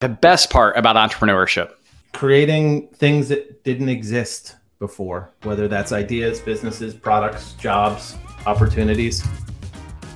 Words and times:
the 0.00 0.08
best 0.08 0.48
part 0.48 0.78
about 0.78 0.96
entrepreneurship? 0.96 1.74
Creating 2.14 2.88
things 2.88 3.28
that 3.28 3.62
didn't 3.64 3.90
exist 3.90 4.56
before, 4.78 5.30
whether 5.42 5.68
that's 5.68 5.92
ideas, 5.92 6.40
businesses, 6.40 6.94
products, 6.94 7.52
jobs, 7.52 8.16
opportunities. 8.46 9.22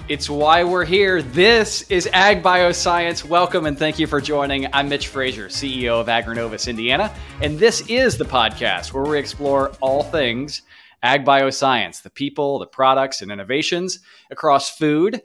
It's 0.09 0.31
why 0.31 0.65
we're 0.65 0.87
here. 0.87 1.21
This 1.21 1.83
is 1.91 2.09
Ag 2.15 2.43
Bioscience. 2.43 3.27
Welcome 3.27 3.67
and 3.67 3.79
thank 3.79 3.99
you 3.99 4.07
for 4.07 4.23
joining. 4.23 4.73
I'm 4.73 4.89
Mitch 4.89 5.09
Frazier, 5.09 5.49
CEO 5.49 6.01
of 6.01 6.07
Agrinovus 6.07 6.67
Indiana, 6.67 7.15
and 7.43 7.59
this 7.59 7.87
is 7.87 8.17
the 8.17 8.25
podcast 8.25 8.95
where 8.95 9.05
we 9.05 9.19
explore 9.19 9.69
all 9.83 10.03
things 10.03 10.63
Ag 11.03 11.27
Bioscience, 11.27 12.01
the 12.01 12.09
people, 12.09 12.59
the 12.59 12.67
products, 12.67 13.21
and 13.21 13.31
innovations 13.31 13.99
across 14.31 14.79
food, 14.79 15.21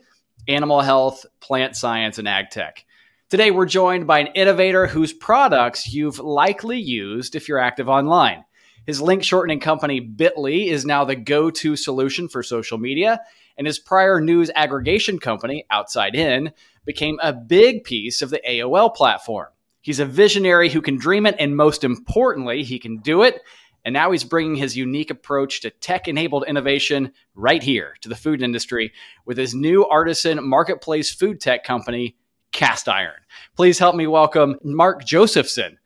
animal 0.48 0.82
health, 0.82 1.24
plant 1.40 1.76
science, 1.76 2.18
and 2.18 2.28
ag 2.28 2.50
tech. 2.50 2.84
Today, 3.30 3.52
we're 3.52 3.64
joined 3.64 4.08
by 4.08 4.18
an 4.18 4.26
innovator 4.34 4.88
whose 4.88 5.12
products 5.12 5.94
you've 5.94 6.18
likely 6.18 6.80
used 6.80 7.36
if 7.36 7.48
you're 7.48 7.60
active 7.60 7.88
online. 7.88 8.44
His 8.86 9.00
link 9.00 9.22
shortening 9.22 9.60
company, 9.60 10.00
Bitly, 10.00 10.66
is 10.66 10.84
now 10.84 11.04
the 11.04 11.14
go 11.14 11.48
to 11.48 11.76
solution 11.76 12.26
for 12.26 12.42
social 12.42 12.76
media, 12.76 13.20
and 13.56 13.68
his 13.68 13.78
prior 13.78 14.20
news 14.20 14.50
aggregation 14.56 15.20
company, 15.20 15.64
Outside 15.70 16.16
In, 16.16 16.50
became 16.84 17.20
a 17.22 17.32
big 17.32 17.84
piece 17.84 18.20
of 18.20 18.30
the 18.30 18.40
AOL 18.44 18.92
platform. 18.92 19.50
He's 19.80 20.00
a 20.00 20.06
visionary 20.06 20.68
who 20.68 20.82
can 20.82 20.96
dream 20.96 21.24
it, 21.24 21.36
and 21.38 21.56
most 21.56 21.84
importantly, 21.84 22.64
he 22.64 22.80
can 22.80 22.96
do 22.96 23.22
it. 23.22 23.40
And 23.84 23.92
now 23.92 24.10
he's 24.10 24.24
bringing 24.24 24.56
his 24.56 24.76
unique 24.76 25.10
approach 25.10 25.60
to 25.60 25.70
tech 25.70 26.08
enabled 26.08 26.46
innovation 26.48 27.12
right 27.36 27.62
here 27.62 27.94
to 28.00 28.08
the 28.08 28.16
food 28.16 28.42
industry 28.42 28.92
with 29.24 29.38
his 29.38 29.54
new 29.54 29.86
artisan 29.86 30.44
marketplace 30.44 31.14
food 31.14 31.40
tech 31.40 31.62
company, 31.62 32.16
Castiron. 32.52 33.20
Please 33.56 33.78
help 33.78 33.94
me 33.94 34.06
welcome 34.06 34.56
Mark 34.62 35.04
Josephson, 35.04 35.78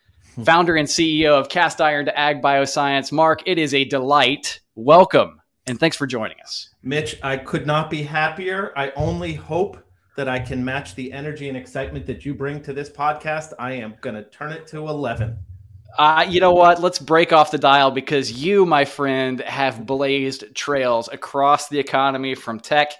founder 0.44 0.76
and 0.76 0.88
CEO 0.88 1.38
of 1.38 1.48
Castiron 1.48 2.06
to 2.06 2.18
Ag 2.18 2.42
Bioscience. 2.42 3.12
Mark, 3.12 3.42
it 3.46 3.58
is 3.58 3.74
a 3.74 3.84
delight. 3.84 4.60
Welcome 4.74 5.40
and 5.66 5.80
thanks 5.80 5.96
for 5.96 6.06
joining 6.06 6.36
us. 6.42 6.70
Mitch, 6.82 7.18
I 7.22 7.36
could 7.36 7.66
not 7.66 7.90
be 7.90 8.02
happier. 8.02 8.72
I 8.76 8.90
only 8.96 9.32
hope 9.32 9.78
that 10.16 10.28
I 10.28 10.38
can 10.38 10.64
match 10.64 10.94
the 10.94 11.12
energy 11.12 11.48
and 11.48 11.56
excitement 11.56 12.06
that 12.06 12.24
you 12.24 12.34
bring 12.34 12.62
to 12.62 12.72
this 12.72 12.90
podcast. 12.90 13.52
I 13.58 13.72
am 13.72 13.94
going 14.00 14.14
to 14.14 14.24
turn 14.24 14.52
it 14.52 14.66
to 14.68 14.88
11. 14.88 15.36
Uh, 15.98 16.26
you 16.28 16.40
know 16.40 16.52
what? 16.52 16.80
Let's 16.80 16.98
break 16.98 17.32
off 17.32 17.50
the 17.50 17.58
dial 17.58 17.90
because 17.90 18.32
you, 18.32 18.66
my 18.66 18.84
friend, 18.84 19.40
have 19.40 19.86
blazed 19.86 20.54
trails 20.54 21.08
across 21.12 21.68
the 21.68 21.78
economy 21.78 22.34
from 22.34 22.60
tech. 22.60 22.92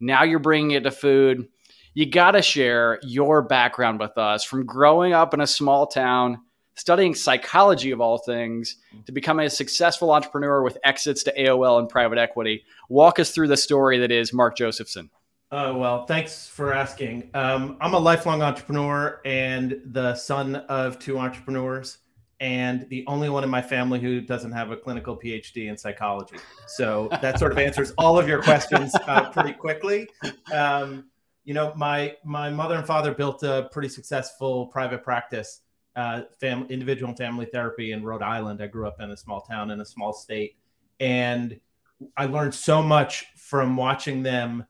Now 0.00 0.22
you're 0.22 0.38
bringing 0.38 0.72
it 0.72 0.84
to 0.84 0.90
food. 0.90 1.48
You 1.94 2.06
got 2.06 2.30
to 2.32 2.42
share 2.42 2.98
your 3.02 3.42
background 3.42 4.00
with 4.00 4.16
us 4.16 4.44
from 4.44 4.64
growing 4.64 5.12
up 5.12 5.34
in 5.34 5.40
a 5.40 5.46
small 5.46 5.86
town, 5.86 6.40
studying 6.74 7.14
psychology 7.14 7.90
of 7.90 8.00
all 8.00 8.16
things, 8.16 8.76
to 9.04 9.12
becoming 9.12 9.46
a 9.46 9.50
successful 9.50 10.10
entrepreneur 10.10 10.62
with 10.62 10.78
exits 10.84 11.22
to 11.24 11.34
AOL 11.38 11.78
and 11.78 11.88
private 11.88 12.18
equity. 12.18 12.64
Walk 12.88 13.18
us 13.18 13.30
through 13.30 13.48
the 13.48 13.58
story 13.58 13.98
that 13.98 14.10
is 14.10 14.32
Mark 14.32 14.56
Josephson. 14.56 15.10
Oh, 15.50 15.76
well, 15.76 16.06
thanks 16.06 16.48
for 16.48 16.72
asking. 16.72 17.28
Um, 17.34 17.76
I'm 17.78 17.92
a 17.92 17.98
lifelong 17.98 18.40
entrepreneur 18.40 19.20
and 19.26 19.82
the 19.84 20.14
son 20.14 20.56
of 20.56 20.98
two 20.98 21.18
entrepreneurs 21.18 21.98
and 22.40 22.88
the 22.88 23.04
only 23.06 23.28
one 23.28 23.44
in 23.44 23.50
my 23.50 23.60
family 23.60 24.00
who 24.00 24.22
doesn't 24.22 24.50
have 24.52 24.70
a 24.70 24.76
clinical 24.76 25.16
PhD 25.16 25.68
in 25.68 25.76
psychology. 25.76 26.36
So 26.66 27.08
that 27.20 27.38
sort 27.38 27.52
of 27.52 27.58
answers 27.58 27.92
all 27.98 28.18
of 28.18 28.26
your 28.26 28.42
questions 28.42 28.94
uh, 29.06 29.30
pretty 29.30 29.52
quickly. 29.52 30.08
Um, 30.52 31.04
you 31.44 31.54
know, 31.54 31.72
my 31.76 32.16
my 32.24 32.50
mother 32.50 32.76
and 32.76 32.86
father 32.86 33.12
built 33.12 33.42
a 33.42 33.68
pretty 33.72 33.88
successful 33.88 34.66
private 34.66 35.02
practice, 35.02 35.60
uh, 35.96 36.22
family, 36.40 36.66
individual 36.72 37.14
family 37.14 37.46
therapy 37.46 37.92
in 37.92 38.02
Rhode 38.04 38.22
Island. 38.22 38.62
I 38.62 38.66
grew 38.66 38.86
up 38.86 39.00
in 39.00 39.10
a 39.10 39.16
small 39.16 39.40
town 39.40 39.70
in 39.70 39.80
a 39.80 39.84
small 39.84 40.12
state, 40.12 40.56
and 41.00 41.58
I 42.16 42.26
learned 42.26 42.54
so 42.54 42.82
much 42.82 43.26
from 43.36 43.76
watching 43.76 44.22
them 44.22 44.66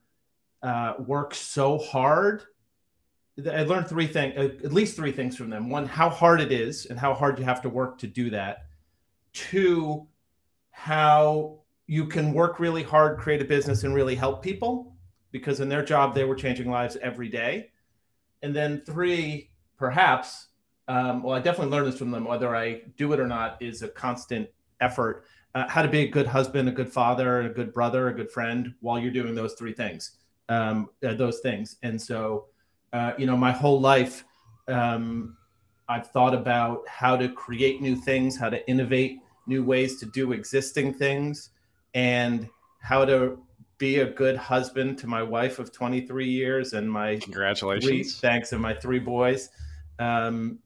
uh, 0.61 0.93
work 0.99 1.33
so 1.33 1.77
hard 1.77 2.43
I 3.51 3.63
learned 3.63 3.87
three 3.87 4.07
things, 4.07 4.37
uh, 4.37 4.63
at 4.63 4.73
least 4.73 4.95
three 4.95 5.11
things 5.11 5.35
from 5.35 5.49
them. 5.49 5.69
One, 5.69 5.87
how 5.87 6.09
hard 6.09 6.39
it 6.39 6.51
is 6.51 6.85
and 6.85 6.99
how 6.99 7.13
hard 7.13 7.39
you 7.39 7.45
have 7.45 7.61
to 7.63 7.69
work 7.69 7.97
to 7.99 8.07
do 8.07 8.29
that. 8.29 8.65
Two, 9.33 10.07
how 10.69 11.59
you 11.87 12.05
can 12.05 12.33
work 12.33 12.59
really 12.59 12.83
hard, 12.83 13.17
create 13.17 13.41
a 13.41 13.45
business, 13.45 13.83
and 13.83 13.95
really 13.95 14.13
help 14.13 14.43
people 14.43 14.92
because 15.33 15.59
in 15.59 15.67
their 15.67 15.83
job, 15.83 16.15
they 16.15 16.23
were 16.23 16.35
changing 16.35 16.69
lives 16.69 16.95
every 17.01 17.27
day. 17.27 17.71
And 18.43 18.55
then 18.55 18.81
three, 18.85 19.49
perhaps, 19.77 20.47
um, 20.87 21.23
well, 21.23 21.35
I 21.35 21.39
definitely 21.39 21.71
learned 21.71 21.87
this 21.87 21.97
from 21.97 22.11
them. 22.11 22.23
Whether 22.23 22.55
I 22.55 22.83
do 22.97 23.11
it 23.13 23.19
or 23.19 23.27
not 23.27 23.61
is 23.61 23.81
a 23.81 23.89
constant 23.89 24.47
effort. 24.79 25.25
Uh, 25.55 25.67
how 25.67 25.81
to 25.81 25.87
be 25.87 26.01
a 26.01 26.07
good 26.07 26.27
husband, 26.27 26.69
a 26.69 26.71
good 26.71 26.91
father, 26.91 27.41
a 27.41 27.49
good 27.49 27.73
brother, 27.73 28.07
a 28.07 28.13
good 28.13 28.31
friend 28.31 28.73
while 28.79 28.99
you're 28.99 29.11
doing 29.11 29.33
those 29.35 29.53
three 29.53 29.73
things, 29.73 30.17
um, 30.49 30.89
uh, 31.05 31.13
those 31.15 31.39
things. 31.39 31.77
And 31.83 31.99
so, 31.99 32.45
uh, 32.91 33.13
you 33.17 33.25
know, 33.25 33.37
my 33.37 33.51
whole 33.51 33.79
life, 33.81 34.23
um, 34.67 35.35
I've 35.89 36.07
thought 36.07 36.33
about 36.33 36.87
how 36.87 37.17
to 37.17 37.27
create 37.29 37.81
new 37.81 37.95
things, 37.95 38.37
how 38.37 38.49
to 38.49 38.67
innovate 38.69 39.19
new 39.47 39.63
ways 39.63 39.99
to 39.99 40.05
do 40.07 40.31
existing 40.31 40.93
things, 40.93 41.49
and 41.93 42.47
how 42.81 43.05
to 43.05 43.39
be 43.83 43.99
a 43.99 44.05
good 44.05 44.37
husband 44.37 44.97
to 44.99 45.07
my 45.07 45.21
wife 45.21 45.59
of 45.59 45.71
23 45.71 46.25
years 46.25 46.73
and 46.73 46.89
my 46.89 47.17
congratulations, 47.17 47.89
three, 47.89 48.03
thanks, 48.03 48.53
and 48.53 48.61
my 48.61 48.73
three 48.73 48.99
boys. 48.99 49.49
Um, 49.99 50.59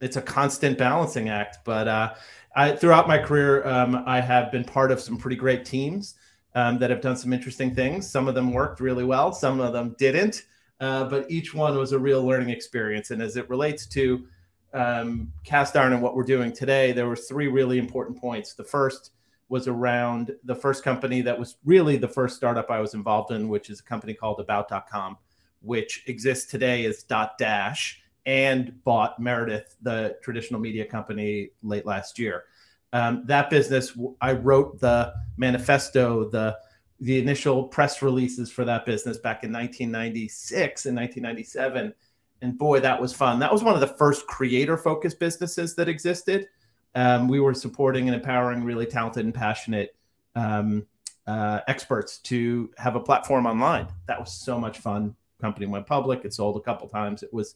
it's 0.00 0.16
a 0.16 0.22
constant 0.22 0.76
balancing 0.76 1.28
act, 1.28 1.58
but 1.64 1.88
uh, 1.88 2.14
I, 2.54 2.72
throughout 2.76 3.08
my 3.08 3.18
career, 3.18 3.66
um, 3.66 4.02
I 4.06 4.20
have 4.20 4.52
been 4.52 4.64
part 4.64 4.92
of 4.92 5.00
some 5.00 5.16
pretty 5.16 5.36
great 5.36 5.64
teams 5.64 6.16
um, 6.54 6.78
that 6.78 6.90
have 6.90 7.00
done 7.00 7.16
some 7.16 7.32
interesting 7.32 7.74
things. 7.74 8.08
Some 8.08 8.28
of 8.28 8.34
them 8.34 8.52
worked 8.52 8.80
really 8.80 9.04
well, 9.04 9.32
some 9.32 9.60
of 9.60 9.72
them 9.72 9.96
didn't 9.98 10.44
uh, 10.80 11.04
but 11.04 11.30
each 11.30 11.54
one 11.54 11.76
was 11.76 11.92
a 11.92 11.98
real 11.98 12.24
learning 12.24 12.50
experience. 12.50 13.10
And 13.10 13.20
as 13.20 13.36
it 13.36 13.48
relates 13.50 13.86
to 13.86 14.26
um, 14.74 15.32
castiron 15.44 15.92
and 15.92 16.02
what 16.02 16.14
we're 16.14 16.24
doing 16.24 16.52
today, 16.52 16.92
there 16.92 17.08
were 17.08 17.16
three 17.16 17.48
really 17.48 17.78
important 17.78 18.18
points. 18.18 18.54
The 18.54 18.64
first 18.64 19.12
was 19.48 19.66
around 19.66 20.34
the 20.44 20.54
first 20.54 20.84
company 20.84 21.20
that 21.22 21.38
was 21.38 21.56
really 21.64 21.96
the 21.96 22.08
first 22.08 22.36
startup 22.36 22.70
I 22.70 22.80
was 22.80 22.94
involved 22.94 23.32
in, 23.32 23.48
which 23.48 23.70
is 23.70 23.80
a 23.80 23.82
company 23.82 24.14
called 24.14 24.40
About.com, 24.40 25.16
which 25.60 26.04
exists 26.06 26.50
today 26.50 26.84
as 26.84 27.04
Dotdash 27.04 27.96
and 28.26 28.82
bought 28.84 29.18
Meredith, 29.18 29.76
the 29.80 30.16
traditional 30.22 30.60
media 30.60 30.84
company, 30.84 31.50
late 31.62 31.86
last 31.86 32.18
year. 32.18 32.44
Um, 32.92 33.22
that 33.26 33.48
business, 33.48 33.96
I 34.20 34.32
wrote 34.32 34.80
the 34.80 35.14
manifesto, 35.36 36.28
the 36.28 36.58
the 37.00 37.18
initial 37.18 37.64
press 37.64 38.02
releases 38.02 38.50
for 38.50 38.64
that 38.64 38.84
business 38.84 39.18
back 39.18 39.44
in 39.44 39.52
1996 39.52 40.86
and 40.86 40.96
1997 40.96 41.94
and 42.42 42.58
boy 42.58 42.80
that 42.80 43.00
was 43.00 43.12
fun 43.12 43.38
that 43.38 43.52
was 43.52 43.62
one 43.62 43.74
of 43.74 43.80
the 43.80 43.86
first 43.86 44.26
creator 44.26 44.76
focused 44.76 45.20
businesses 45.20 45.76
that 45.76 45.88
existed 45.88 46.48
um, 46.94 47.28
we 47.28 47.40
were 47.40 47.54
supporting 47.54 48.08
and 48.08 48.14
empowering 48.14 48.64
really 48.64 48.86
talented 48.86 49.24
and 49.24 49.34
passionate 49.34 49.94
um, 50.34 50.86
uh, 51.26 51.60
experts 51.68 52.18
to 52.18 52.70
have 52.78 52.96
a 52.96 53.00
platform 53.00 53.46
online. 53.46 53.88
That 54.06 54.18
was 54.18 54.32
so 54.32 54.58
much 54.58 54.78
fun. 54.78 55.14
Company 55.40 55.66
went 55.66 55.86
public. 55.86 56.24
It 56.24 56.34
sold 56.34 56.56
a 56.56 56.60
couple 56.60 56.88
times. 56.88 57.22
It 57.22 57.32
was 57.32 57.54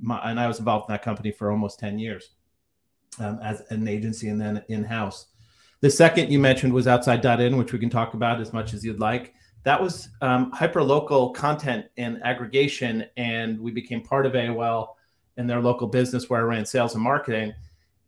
my, 0.00 0.18
and 0.30 0.40
i 0.40 0.48
was 0.48 0.58
involved 0.58 0.88
in 0.88 0.94
that 0.94 1.02
company 1.02 1.30
for 1.30 1.50
almost 1.50 1.78
10 1.78 1.98
years 1.98 2.30
um, 3.20 3.38
as 3.42 3.62
an 3.70 3.86
agency 3.86 4.28
and 4.28 4.40
then 4.40 4.64
in-house. 4.68 5.26
The 5.80 5.90
second 5.90 6.30
you 6.30 6.38
mentioned 6.38 6.72
was 6.72 6.86
outside.in, 6.86 7.56
which 7.56 7.72
we 7.72 7.78
can 7.78 7.90
talk 7.90 8.14
about 8.14 8.40
as 8.40 8.52
much 8.52 8.72
as 8.72 8.84
you'd 8.84 9.00
like. 9.00 9.34
That 9.64 9.80
was 9.80 10.08
um, 10.20 10.50
hyper-local 10.52 11.30
content 11.30 11.86
and 11.96 12.22
aggregation, 12.24 13.04
and 13.16 13.60
we 13.60 13.70
became 13.70 14.02
part 14.02 14.26
of 14.26 14.32
AOL 14.32 14.88
and 15.36 15.48
their 15.48 15.60
local 15.60 15.86
business 15.86 16.28
where 16.28 16.40
I 16.40 16.44
ran 16.44 16.64
sales 16.64 16.94
and 16.94 17.02
marketing. 17.02 17.54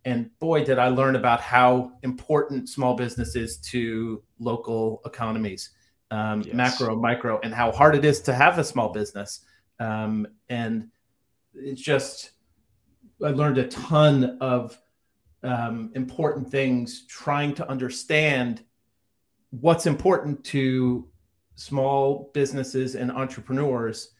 And 0.04 0.30
boy, 0.38 0.64
did 0.64 0.78
I 0.78 0.88
learn 0.88 1.16
about 1.16 1.40
how 1.40 1.92
important 2.02 2.68
small 2.68 2.94
business 2.94 3.36
is 3.36 3.56
to 3.58 4.22
local 4.38 5.00
economies, 5.06 5.70
um, 6.10 6.42
yes. 6.42 6.54
macro, 6.54 6.96
micro, 6.96 7.40
and 7.42 7.54
how 7.54 7.72
hard 7.72 7.94
it 7.94 8.04
is 8.04 8.20
to 8.22 8.34
have 8.34 8.58
a 8.58 8.64
small 8.64 8.92
business. 8.92 9.40
Um, 9.80 10.26
and 10.48 10.88
it's 11.54 11.80
just, 11.80 12.32
I 13.22 13.30
learned 13.30 13.58
a 13.58 13.68
ton 13.68 14.36
of 14.40 14.78
um, 15.42 15.90
important 15.94 16.50
things, 16.50 17.06
trying 17.06 17.54
to 17.54 17.68
understand 17.68 18.62
what's 19.50 19.86
important 19.86 20.44
to 20.44 21.08
small 21.54 22.30
businesses 22.34 22.94
and 22.94 23.10
entrepreneurs 23.10 24.13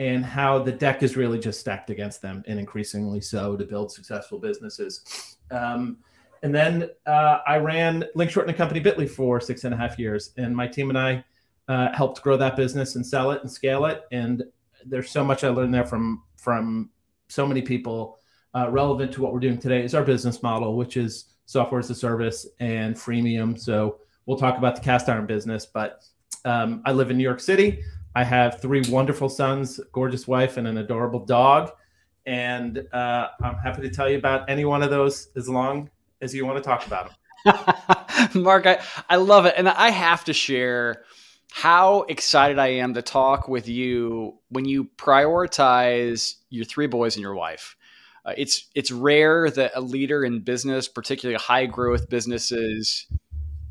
and 0.00 0.24
how 0.24 0.58
the 0.58 0.72
deck 0.72 1.02
is 1.02 1.14
really 1.14 1.38
just 1.38 1.60
stacked 1.60 1.90
against 1.90 2.22
them 2.22 2.42
and 2.48 2.58
increasingly 2.58 3.20
so 3.20 3.54
to 3.54 3.66
build 3.66 3.92
successful 3.92 4.38
businesses. 4.38 5.36
Um, 5.50 5.98
and 6.42 6.54
then 6.54 6.88
uh, 7.04 7.40
I 7.46 7.58
ran 7.58 8.06
Link 8.14 8.30
Shortening 8.30 8.56
Company 8.56 8.80
Bitly 8.80 9.08
for 9.08 9.42
six 9.42 9.64
and 9.64 9.74
a 9.74 9.76
half 9.76 9.98
years, 9.98 10.32
and 10.38 10.56
my 10.56 10.66
team 10.66 10.88
and 10.88 10.98
I 10.98 11.22
uh, 11.68 11.92
helped 11.94 12.22
grow 12.22 12.38
that 12.38 12.56
business 12.56 12.96
and 12.96 13.06
sell 13.06 13.30
it 13.30 13.42
and 13.42 13.52
scale 13.52 13.84
it. 13.84 14.04
And 14.10 14.42
there's 14.86 15.10
so 15.10 15.22
much 15.22 15.44
I 15.44 15.50
learned 15.50 15.74
there 15.74 15.84
from 15.84 16.22
from 16.38 16.88
so 17.28 17.46
many 17.46 17.60
people 17.60 18.18
uh, 18.54 18.70
relevant 18.70 19.12
to 19.12 19.22
what 19.22 19.34
we're 19.34 19.40
doing 19.40 19.58
today 19.58 19.84
is 19.84 19.94
our 19.94 20.02
business 20.02 20.42
model, 20.42 20.76
which 20.76 20.96
is 20.96 21.26
software 21.44 21.78
as 21.78 21.90
a 21.90 21.94
service 21.94 22.46
and 22.58 22.96
freemium. 22.96 23.60
So 23.60 23.98
we'll 24.24 24.38
talk 24.38 24.56
about 24.56 24.76
the 24.76 24.80
castiron 24.80 25.26
business, 25.26 25.66
but 25.66 26.02
um, 26.46 26.82
I 26.86 26.92
live 26.92 27.10
in 27.10 27.18
New 27.18 27.22
York 27.22 27.40
City. 27.40 27.84
I 28.14 28.24
have 28.24 28.60
three 28.60 28.82
wonderful 28.88 29.28
sons, 29.28 29.80
gorgeous 29.92 30.26
wife, 30.26 30.56
and 30.56 30.66
an 30.66 30.78
adorable 30.78 31.24
dog. 31.24 31.70
And 32.26 32.86
uh, 32.92 33.28
I'm 33.42 33.56
happy 33.56 33.82
to 33.82 33.90
tell 33.90 34.08
you 34.08 34.18
about 34.18 34.50
any 34.50 34.64
one 34.64 34.82
of 34.82 34.90
those 34.90 35.28
as 35.36 35.48
long 35.48 35.90
as 36.20 36.34
you 36.34 36.44
want 36.44 36.58
to 36.58 36.62
talk 36.62 36.86
about 36.86 37.10
them. 37.44 38.34
Mark, 38.42 38.66
I, 38.66 38.80
I 39.08 39.16
love 39.16 39.46
it. 39.46 39.54
And 39.56 39.68
I 39.68 39.90
have 39.90 40.24
to 40.24 40.32
share 40.32 41.04
how 41.52 42.02
excited 42.02 42.58
I 42.58 42.68
am 42.68 42.94
to 42.94 43.02
talk 43.02 43.48
with 43.48 43.68
you 43.68 44.38
when 44.48 44.64
you 44.64 44.84
prioritize 44.84 46.34
your 46.50 46.64
three 46.64 46.86
boys 46.86 47.16
and 47.16 47.22
your 47.22 47.34
wife. 47.34 47.76
Uh, 48.24 48.34
it's 48.36 48.68
it's 48.74 48.90
rare 48.90 49.50
that 49.50 49.72
a 49.74 49.80
leader 49.80 50.24
in 50.24 50.40
business, 50.40 50.88
particularly 50.88 51.38
high 51.40 51.66
growth 51.66 52.08
businesses, 52.10 53.06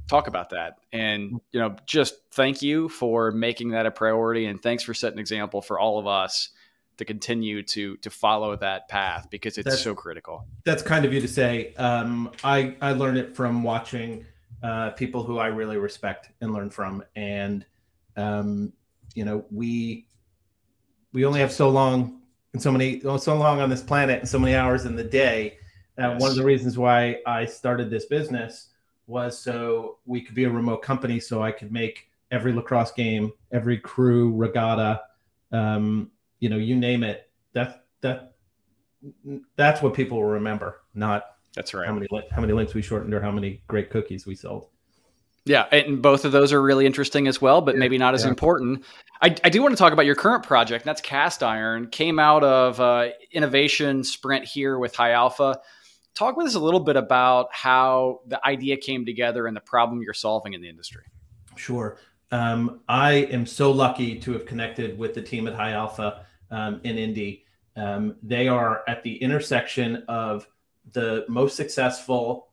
talk 0.09 0.27
about 0.27 0.49
that. 0.49 0.79
And 0.91 1.39
you 1.51 1.59
know, 1.59 1.75
just 1.85 2.15
thank 2.31 2.61
you 2.61 2.89
for 2.89 3.31
making 3.31 3.69
that 3.69 3.85
a 3.85 3.91
priority, 3.91 4.47
and 4.47 4.61
thanks 4.61 4.83
for 4.83 4.93
setting 4.93 5.17
an 5.17 5.21
example 5.21 5.61
for 5.61 5.79
all 5.79 5.99
of 5.99 6.07
us 6.07 6.49
to 6.97 7.05
continue 7.05 7.63
to 7.63 7.95
to 7.97 8.09
follow 8.09 8.55
that 8.57 8.89
path 8.89 9.29
because 9.29 9.57
it's 9.57 9.69
that's, 9.69 9.81
so 9.81 9.95
critical. 9.95 10.45
That's 10.65 10.83
kind 10.83 11.05
of 11.05 11.13
you 11.13 11.21
to 11.21 11.27
say. 11.27 11.73
Um, 11.75 12.31
I 12.43 12.75
I 12.81 12.91
learned 12.91 13.17
it 13.17 13.35
from 13.35 13.63
watching 13.63 14.25
uh, 14.61 14.89
people 14.91 15.23
who 15.23 15.37
I 15.37 15.47
really 15.47 15.77
respect 15.77 16.31
and 16.41 16.51
learn 16.51 16.69
from, 16.69 17.03
and 17.15 17.65
um, 18.17 18.73
you 19.13 19.23
know 19.23 19.45
we 19.51 20.07
we 21.13 21.23
only 21.23 21.39
have 21.39 21.51
so 21.51 21.69
long 21.69 22.21
and 22.53 22.61
so 22.61 22.71
many 22.71 22.99
so 22.99 23.37
long 23.37 23.61
on 23.61 23.69
this 23.69 23.83
planet 23.83 24.19
and 24.19 24.27
so 24.27 24.39
many 24.39 24.55
hours 24.55 24.85
in 24.85 24.95
the 24.95 25.03
day. 25.03 25.57
Uh, 25.97 26.11
yes. 26.11 26.21
One 26.21 26.31
of 26.31 26.37
the 26.37 26.45
reasons 26.45 26.77
why 26.77 27.17
I 27.25 27.45
started 27.45 27.89
this 27.89 28.05
business 28.05 28.69
was 29.09 29.37
so 29.37 29.97
we 30.05 30.21
could 30.21 30.35
be 30.35 30.43
a 30.45 30.49
remote 30.49 30.81
company, 30.81 31.19
so 31.19 31.41
I 31.41 31.51
could 31.51 31.71
make 31.71 32.09
every 32.31 32.53
lacrosse 32.53 32.91
game, 32.91 33.31
every 33.51 33.77
crew 33.77 34.35
regatta, 34.35 35.01
um, 35.51 36.11
you 36.39 36.49
know, 36.49 36.57
you 36.57 36.75
name 36.75 37.03
it. 37.03 37.29
That 37.53 37.85
that 38.01 38.33
that's 39.55 39.81
what 39.81 39.93
people 39.93 40.17
will 40.17 40.29
remember, 40.29 40.81
not 40.93 41.23
that's 41.55 41.73
right. 41.73 41.87
How 41.87 41.93
many 41.93 42.07
how 42.31 42.41
many 42.41 42.53
links 42.53 42.73
we 42.73 42.81
shortened 42.81 43.13
or 43.13 43.21
how 43.21 43.31
many 43.31 43.61
great 43.67 43.89
cookies 43.89 44.25
we 44.25 44.35
sold. 44.35 44.67
Yeah, 45.45 45.65
and 45.71 46.01
both 46.01 46.25
of 46.25 46.31
those 46.31 46.53
are 46.53 46.61
really 46.61 46.85
interesting 46.85 47.27
as 47.27 47.41
well, 47.41 47.61
but 47.61 47.75
maybe 47.75 47.97
not 47.97 48.13
as 48.13 48.23
yeah. 48.23 48.29
important. 48.29 48.83
I, 49.21 49.35
I, 49.43 49.49
do 49.49 49.63
want 49.63 49.71
to 49.71 49.77
talk 49.77 49.93
about 49.93 50.05
your 50.05 50.15
current 50.15 50.43
project. 50.43 50.85
that's 50.85 51.01
Castiron. 51.01 51.87
Came 51.87 52.19
out 52.19 52.43
of 52.43 52.79
uh, 52.79 53.09
innovation 53.31 54.03
sprint 54.03 54.45
here 54.45 54.77
with 54.77 54.95
High 54.95 55.11
Alpha. 55.11 55.59
Talk 56.15 56.35
with 56.35 56.47
us 56.47 56.55
a 56.55 56.59
little 56.59 56.79
bit 56.79 56.95
about 56.95 57.47
how 57.51 58.21
the 58.27 58.45
idea 58.45 58.77
came 58.77 59.05
together 59.05 59.47
and 59.47 59.55
the 59.55 59.61
problem 59.61 60.01
you're 60.01 60.13
solving 60.13 60.53
in 60.53 60.61
the 60.61 60.69
industry. 60.69 61.03
Sure. 61.55 61.97
Um, 62.31 62.81
I 62.87 63.11
am 63.13 63.45
so 63.45 63.71
lucky 63.71 64.19
to 64.19 64.33
have 64.33 64.45
connected 64.45 64.97
with 64.97 65.13
the 65.13 65.21
team 65.21 65.47
at 65.47 65.55
High 65.55 65.71
Alpha 65.71 66.25
um, 66.51 66.81
in 66.83 66.97
Indy. 66.97 67.45
Um, 67.75 68.15
they 68.21 68.47
are 68.47 68.83
at 68.87 69.03
the 69.03 69.15
intersection 69.15 70.03
of 70.07 70.47
the 70.91 71.25
most 71.27 71.55
successful 71.55 72.49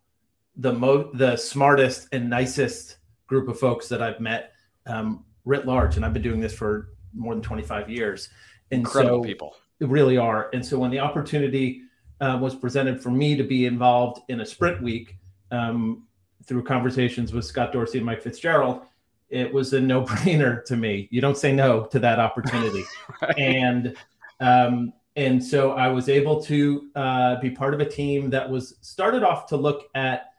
the 0.57 0.73
most, 0.73 1.17
the 1.19 1.37
smartest 1.37 2.09
and 2.13 2.31
nicest 2.31 2.97
group 3.27 3.49
of 3.49 3.59
folks 3.59 3.89
that 3.89 4.03
I've 4.03 4.21
met 4.21 4.53
um, 4.87 5.25
writ 5.45 5.67
large, 5.67 5.97
and 5.97 6.05
I've 6.05 6.13
been 6.13 6.23
doing 6.23 6.41
this 6.41 6.55
for 6.55 6.91
more 7.15 7.35
than 7.35 7.43
25 7.43 7.91
years. 7.91 8.29
And 8.71 8.81
Incredible 8.81 9.23
so, 9.23 9.27
people, 9.27 9.57
really 9.81 10.17
are. 10.17 10.51
And 10.53 10.65
so 10.65 10.79
when 10.79 10.91
the 10.91 11.01
opportunity 11.01 11.83
uh, 12.21 12.39
was 12.41 12.55
presented 12.55 13.03
for 13.03 13.11
me 13.11 13.37
to 13.37 13.45
be 13.45 13.67
involved 13.67 14.23
in 14.29 14.41
a 14.41 14.47
sprint 14.47 14.83
week 14.83 15.17
um, 15.51 16.05
through 16.45 16.63
conversations 16.63 17.33
with 17.33 17.45
Scott 17.45 17.73
Dorsey 17.73 17.99
and 17.99 18.07
Mike 18.07 18.23
Fitzgerald, 18.23 18.83
it 19.29 19.53
was 19.53 19.73
a 19.73 19.81
no-brainer 19.81 20.65
to 20.65 20.77
me. 20.77 21.09
You 21.11 21.21
don't 21.21 21.37
say 21.37 21.53
no 21.53 21.85
to 21.87 21.99
that 21.99 22.19
opportunity, 22.19 22.85
right. 23.23 23.39
and 23.39 23.97
um, 24.41 24.93
and 25.17 25.43
so 25.43 25.73
I 25.73 25.89
was 25.89 26.09
able 26.09 26.43
to 26.43 26.91
uh, 26.95 27.41
be 27.41 27.51
part 27.51 27.75
of 27.75 27.81
a 27.81 27.89
team 27.89 28.31
that 28.31 28.49
was 28.49 28.77
started 28.83 29.23
off 29.23 29.47
to 29.49 29.57
look 29.57 29.85
at 29.95 30.33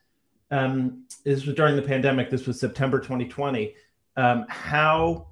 um, 0.52 1.04
this 1.24 1.46
was 1.46 1.56
during 1.56 1.76
the 1.76 1.82
pandemic. 1.82 2.30
This 2.30 2.48
was 2.48 2.60
September 2.60 3.00
2020. 3.00 3.74
Um, 4.16 4.46
how 4.48 5.28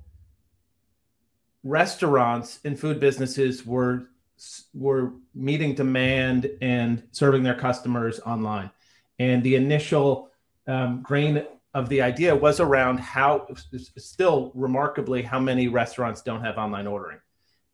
restaurants 1.63 2.59
and 2.65 2.80
food 2.80 3.00
businesses 3.00 3.65
were 3.65 4.09
were 4.74 5.14
meeting 5.34 5.76
demand 5.76 6.50
and 6.62 7.04
serving 7.12 7.44
their 7.44 7.56
customers 7.56 8.20
online. 8.22 8.70
And 9.20 9.42
the 9.44 9.56
initial 9.56 10.30
um, 10.68 11.02
grain 11.02 11.46
of 11.74 11.90
the 11.90 12.02
idea 12.02 12.36
was 12.36 12.60
around 12.60 13.00
how 13.00 13.48
still 13.98 14.52
remarkably 14.56 15.22
how 15.22 15.40
many 15.40 15.68
restaurants 15.68 16.22
don't 16.22 16.44
have 16.44 16.58
online 16.58 16.88
ordering. 16.88 17.20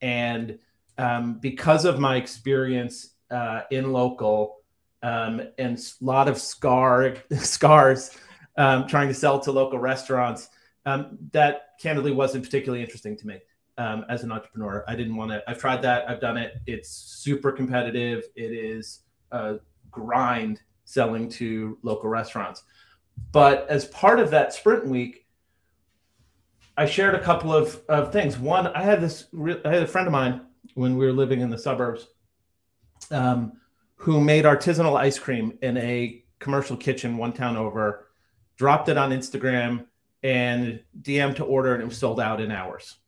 And 0.01 0.59
um, 0.97 1.35
because 1.39 1.85
of 1.85 1.99
my 1.99 2.15
experience 2.15 3.11
uh, 3.29 3.61
in 3.71 3.91
local 3.91 4.57
um, 5.03 5.41
and 5.57 5.77
a 5.77 6.05
lot 6.05 6.27
of 6.27 6.37
scar 6.37 7.15
scars 7.37 8.17
um, 8.57 8.87
trying 8.87 9.07
to 9.07 9.13
sell 9.13 9.39
to 9.39 9.51
local 9.51 9.79
restaurants. 9.79 10.49
Um, 10.85 11.17
that 11.31 11.77
candidly 11.79 12.11
wasn't 12.11 12.43
particularly 12.43 12.83
interesting 12.83 13.15
to 13.17 13.27
me 13.27 13.39
um, 13.81 14.05
as 14.09 14.23
an 14.23 14.31
entrepreneur. 14.31 14.83
I 14.87 14.95
didn't 14.95 15.15
want 15.15 15.31
to. 15.31 15.43
I've 15.47 15.57
tried 15.57 15.81
that. 15.81 16.07
I've 16.07 16.21
done 16.21 16.37
it. 16.37 16.61
It's 16.67 16.89
super 16.89 17.51
competitive. 17.51 18.25
It 18.35 18.51
is 18.51 18.99
a 19.31 19.55
grind 19.89 20.61
selling 20.85 21.29
to 21.29 21.79
local 21.81 22.09
restaurants. 22.09 22.63
But 23.31 23.67
as 23.69 23.85
part 23.85 24.19
of 24.19 24.29
that 24.31 24.53
sprint 24.53 24.85
week, 24.85 25.25
I 26.77 26.85
shared 26.85 27.15
a 27.15 27.19
couple 27.19 27.53
of, 27.53 27.81
of 27.89 28.13
things. 28.13 28.37
One, 28.37 28.67
I 28.67 28.83
had 28.83 29.01
this. 29.01 29.25
I 29.65 29.69
had 29.69 29.83
a 29.83 29.87
friend 29.87 30.07
of 30.07 30.11
mine 30.11 30.41
when 30.75 30.95
we 30.95 31.05
were 31.05 31.11
living 31.11 31.41
in 31.41 31.49
the 31.49 31.57
suburbs. 31.57 32.07
Um, 33.09 33.53
who 33.95 34.21
made 34.21 34.45
artisanal 34.45 34.97
ice 34.97 35.19
cream 35.19 35.57
in 35.61 35.77
a 35.77 36.23
commercial 36.39 36.77
kitchen 36.77 37.17
one 37.17 37.33
town 37.33 37.57
over, 37.57 38.07
dropped 38.57 38.89
it 38.89 38.97
on 38.97 39.11
Instagram 39.11 39.85
and 40.23 40.81
DM 41.01 41.35
to 41.35 41.43
order, 41.43 41.73
and 41.73 41.83
it 41.83 41.85
was 41.85 41.97
sold 41.97 42.19
out 42.19 42.41
in 42.41 42.51
hours. 42.51 43.00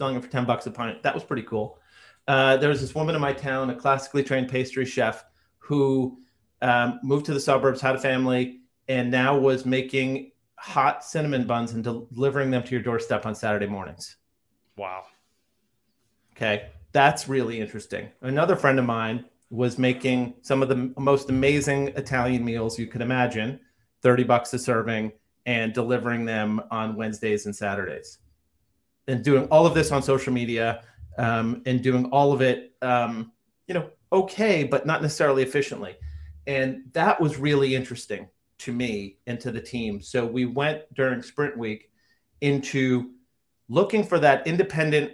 Selling 0.00 0.16
it 0.16 0.22
for 0.22 0.30
10 0.30 0.46
bucks 0.46 0.66
a 0.66 0.70
pint. 0.70 1.02
That 1.02 1.12
was 1.12 1.24
pretty 1.24 1.42
cool. 1.42 1.78
Uh, 2.26 2.56
there 2.56 2.70
was 2.70 2.80
this 2.80 2.94
woman 2.94 3.14
in 3.14 3.20
my 3.20 3.34
town, 3.34 3.68
a 3.68 3.74
classically 3.74 4.22
trained 4.22 4.48
pastry 4.48 4.86
chef, 4.86 5.26
who 5.58 6.16
um, 6.62 7.00
moved 7.02 7.26
to 7.26 7.34
the 7.34 7.40
suburbs, 7.40 7.82
had 7.82 7.96
a 7.96 7.98
family, 7.98 8.60
and 8.88 9.10
now 9.10 9.36
was 9.36 9.66
making 9.66 10.32
hot 10.56 11.04
cinnamon 11.04 11.46
buns 11.46 11.72
and 11.72 11.84
delivering 11.84 12.50
them 12.50 12.62
to 12.62 12.70
your 12.70 12.80
doorstep 12.80 13.26
on 13.26 13.34
Saturday 13.34 13.66
mornings. 13.66 14.16
Wow. 14.78 15.04
Okay. 16.34 16.70
That's 16.92 17.28
really 17.28 17.60
interesting. 17.60 18.08
Another 18.22 18.56
friend 18.56 18.78
of 18.78 18.86
mine 18.86 19.26
was 19.50 19.76
making 19.76 20.32
some 20.40 20.62
of 20.62 20.70
the 20.70 20.94
most 20.96 21.28
amazing 21.28 21.88
Italian 21.88 22.42
meals 22.42 22.78
you 22.78 22.86
could 22.86 23.02
imagine, 23.02 23.60
30 24.00 24.24
bucks 24.24 24.54
a 24.54 24.58
serving, 24.58 25.12
and 25.44 25.74
delivering 25.74 26.24
them 26.24 26.62
on 26.70 26.96
Wednesdays 26.96 27.44
and 27.44 27.54
Saturdays. 27.54 28.19
And 29.10 29.24
doing 29.24 29.46
all 29.46 29.66
of 29.66 29.74
this 29.74 29.90
on 29.90 30.02
social 30.02 30.32
media 30.32 30.84
um, 31.18 31.62
and 31.66 31.82
doing 31.82 32.06
all 32.06 32.32
of 32.32 32.40
it, 32.40 32.72
um, 32.80 33.32
you 33.66 33.74
know, 33.74 33.90
okay, 34.12 34.64
but 34.64 34.86
not 34.86 35.02
necessarily 35.02 35.42
efficiently. 35.42 35.96
And 36.46 36.84
that 36.92 37.20
was 37.20 37.36
really 37.36 37.74
interesting 37.74 38.28
to 38.58 38.72
me 38.72 39.18
and 39.26 39.40
to 39.40 39.50
the 39.50 39.60
team. 39.60 40.00
So 40.00 40.24
we 40.26 40.46
went 40.46 40.82
during 40.94 41.22
sprint 41.22 41.56
week 41.56 41.90
into 42.40 43.10
looking 43.68 44.04
for 44.04 44.18
that 44.18 44.46
independent 44.46 45.12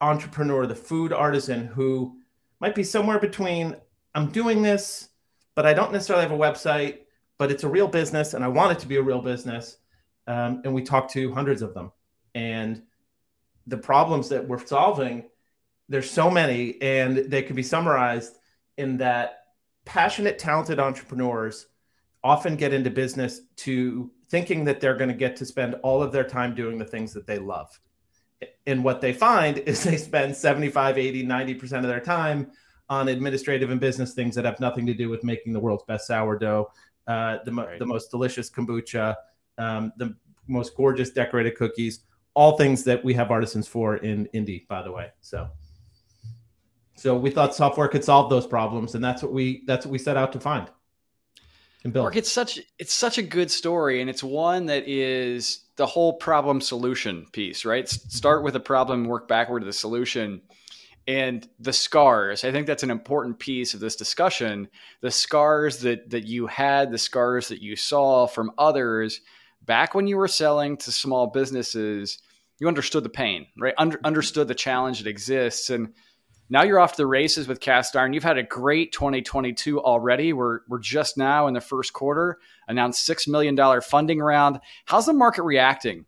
entrepreneur, 0.00 0.66
the 0.66 0.74
food 0.74 1.12
artisan 1.12 1.66
who 1.66 2.18
might 2.60 2.74
be 2.74 2.84
somewhere 2.84 3.18
between 3.18 3.76
I'm 4.14 4.30
doing 4.30 4.62
this, 4.62 5.10
but 5.54 5.66
I 5.66 5.74
don't 5.74 5.92
necessarily 5.92 6.22
have 6.22 6.32
a 6.32 6.38
website, 6.38 7.00
but 7.38 7.50
it's 7.50 7.64
a 7.64 7.68
real 7.68 7.88
business 7.88 8.34
and 8.34 8.44
I 8.44 8.48
want 8.48 8.72
it 8.72 8.78
to 8.80 8.86
be 8.86 8.96
a 8.96 9.02
real 9.02 9.20
business. 9.20 9.78
Um, 10.26 10.62
and 10.64 10.74
we 10.74 10.82
talked 10.82 11.12
to 11.12 11.32
hundreds 11.32 11.62
of 11.62 11.74
them. 11.74 11.92
And 12.36 12.82
the 13.66 13.78
problems 13.78 14.28
that 14.28 14.46
we're 14.46 14.64
solving, 14.64 15.24
there's 15.88 16.10
so 16.10 16.30
many, 16.30 16.80
and 16.80 17.16
they 17.16 17.42
can 17.42 17.56
be 17.56 17.62
summarized 17.62 18.36
in 18.76 18.98
that 18.98 19.44
passionate, 19.84 20.38
talented 20.38 20.78
entrepreneurs 20.78 21.66
often 22.22 22.56
get 22.56 22.72
into 22.72 22.90
business 22.90 23.40
to 23.56 24.10
thinking 24.28 24.64
that 24.64 24.80
they're 24.80 24.96
going 24.96 25.08
to 25.08 25.16
get 25.16 25.36
to 25.36 25.46
spend 25.46 25.74
all 25.82 26.02
of 26.02 26.12
their 26.12 26.24
time 26.24 26.54
doing 26.54 26.78
the 26.78 26.84
things 26.84 27.12
that 27.14 27.26
they 27.26 27.38
love 27.38 27.80
and 28.66 28.82
what 28.82 29.00
they 29.00 29.12
find 29.12 29.58
is 29.58 29.82
they 29.84 29.96
spend 29.96 30.34
75 30.34 30.98
80 30.98 31.26
90% 31.26 31.78
of 31.78 31.84
their 31.84 32.00
time 32.00 32.50
on 32.88 33.08
administrative 33.08 33.70
and 33.70 33.80
business 33.80 34.14
things 34.14 34.34
that 34.34 34.44
have 34.44 34.60
nothing 34.60 34.86
to 34.86 34.94
do 34.94 35.08
with 35.08 35.24
making 35.24 35.52
the 35.52 35.60
world's 35.60 35.84
best 35.84 36.06
sourdough 36.06 36.70
uh, 37.06 37.38
the, 37.44 37.52
right. 37.52 37.78
the 37.78 37.86
most 37.86 38.10
delicious 38.10 38.50
kombucha 38.50 39.14
um, 39.58 39.92
the 39.96 40.14
most 40.48 40.76
gorgeous 40.76 41.10
decorated 41.10 41.56
cookies 41.56 42.00
all 42.36 42.56
things 42.56 42.84
that 42.84 43.04
we 43.04 43.14
have 43.14 43.30
artisans 43.32 43.66
for 43.66 43.96
in 43.96 44.26
indy 44.26 44.64
by 44.68 44.82
the 44.82 44.92
way 44.92 45.08
so 45.20 45.48
So 46.98 47.14
we 47.16 47.30
thought 47.30 47.54
software 47.54 47.88
could 47.88 48.04
solve 48.04 48.30
those 48.30 48.46
problems, 48.46 48.94
and 48.94 49.04
that's 49.04 49.22
what 49.22 49.32
we 49.32 49.64
that's 49.66 49.84
what 49.84 49.92
we 49.92 49.98
set 49.98 50.16
out 50.16 50.32
to 50.32 50.40
find 50.40 50.70
and 51.84 51.92
build. 51.92 52.04
Mark, 52.04 52.16
it's 52.16 52.32
such 52.32 52.58
it's 52.78 52.94
such 52.94 53.18
a 53.18 53.22
good 53.22 53.50
story, 53.50 54.00
and 54.00 54.08
it's 54.08 54.22
one 54.22 54.66
that 54.66 54.88
is 54.88 55.66
the 55.76 55.86
whole 55.86 56.14
problem 56.14 56.60
solution 56.60 57.26
piece, 57.32 57.64
right? 57.66 57.86
Start 57.88 58.42
with 58.42 58.56
a 58.56 58.60
problem, 58.60 59.04
work 59.04 59.28
backward 59.28 59.60
to 59.60 59.66
the 59.66 59.72
solution. 59.72 60.40
And 61.08 61.48
the 61.60 61.72
scars, 61.72 62.44
I 62.44 62.50
think 62.50 62.66
that's 62.66 62.82
an 62.82 62.90
important 62.90 63.38
piece 63.38 63.74
of 63.74 63.80
this 63.80 63.94
discussion. 63.94 64.68
The 65.02 65.10
scars 65.10 65.78
that 65.80 66.10
that 66.10 66.24
you 66.24 66.46
had, 66.48 66.90
the 66.90 66.98
scars 66.98 67.48
that 67.48 67.62
you 67.62 67.76
saw 67.76 68.26
from 68.26 68.50
others 68.58 69.20
back 69.66 69.94
when 69.94 70.06
you 70.06 70.16
were 70.16 70.28
selling 70.28 70.76
to 70.78 70.92
small 70.92 71.26
businesses, 71.26 72.18
you 72.58 72.68
understood 72.68 73.04
the 73.04 73.10
pain, 73.10 73.46
right? 73.58 73.74
Under, 73.76 74.00
understood 74.04 74.48
the 74.48 74.54
challenge 74.54 74.98
that 74.98 75.08
exists. 75.08 75.68
And 75.70 75.92
now 76.48 76.62
you're 76.62 76.78
off 76.78 76.92
to 76.92 76.98
the 76.98 77.06
races 77.06 77.48
with 77.48 77.60
castiron. 77.60 78.12
You've 78.12 78.22
had 78.22 78.38
a 78.38 78.42
great 78.42 78.92
2022 78.92 79.82
already. 79.82 80.32
We're 80.32 80.60
we're 80.68 80.78
just 80.78 81.18
now 81.18 81.48
in 81.48 81.54
the 81.54 81.60
first 81.60 81.92
quarter, 81.92 82.38
announced 82.68 83.04
six 83.04 83.26
million 83.26 83.54
dollar 83.54 83.80
funding 83.80 84.20
round. 84.20 84.60
How's 84.84 85.06
the 85.06 85.12
market 85.12 85.42
reacting 85.42 86.06